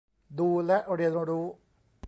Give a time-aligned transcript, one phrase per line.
[0.39, 1.47] ดูและเรียนรู้